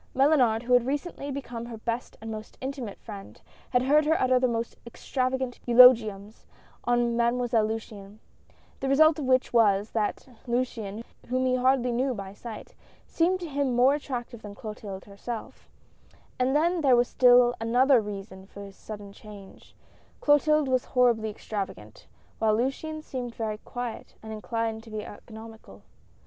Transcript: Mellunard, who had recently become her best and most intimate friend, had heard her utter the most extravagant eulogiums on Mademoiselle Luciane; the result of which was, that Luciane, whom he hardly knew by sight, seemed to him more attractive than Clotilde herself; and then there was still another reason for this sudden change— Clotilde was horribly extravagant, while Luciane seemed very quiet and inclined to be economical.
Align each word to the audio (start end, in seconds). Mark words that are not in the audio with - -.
Mellunard, 0.15 0.63
who 0.63 0.73
had 0.73 0.87
recently 0.87 1.29
become 1.29 1.67
her 1.67 1.77
best 1.77 2.17
and 2.19 2.31
most 2.31 2.57
intimate 2.59 2.99
friend, 2.99 3.39
had 3.69 3.83
heard 3.83 4.03
her 4.07 4.19
utter 4.19 4.39
the 4.39 4.47
most 4.47 4.75
extravagant 4.83 5.59
eulogiums 5.67 6.47
on 6.85 7.15
Mademoiselle 7.15 7.67
Luciane; 7.67 8.17
the 8.79 8.89
result 8.89 9.19
of 9.19 9.25
which 9.25 9.53
was, 9.53 9.91
that 9.91 10.27
Luciane, 10.47 11.03
whom 11.27 11.45
he 11.45 11.53
hardly 11.53 11.91
knew 11.91 12.15
by 12.15 12.33
sight, 12.33 12.73
seemed 13.05 13.39
to 13.41 13.47
him 13.47 13.75
more 13.75 13.93
attractive 13.93 14.41
than 14.41 14.55
Clotilde 14.55 15.05
herself; 15.05 15.69
and 16.39 16.55
then 16.55 16.81
there 16.81 16.95
was 16.95 17.07
still 17.07 17.53
another 17.61 18.01
reason 18.01 18.47
for 18.47 18.59
this 18.61 18.75
sudden 18.77 19.13
change— 19.13 19.75
Clotilde 20.19 20.67
was 20.67 20.83
horribly 20.85 21.29
extravagant, 21.29 22.07
while 22.39 22.57
Luciane 22.57 23.03
seemed 23.03 23.35
very 23.35 23.59
quiet 23.59 24.15
and 24.23 24.33
inclined 24.33 24.81
to 24.81 24.89
be 24.89 25.05
economical. 25.05 25.83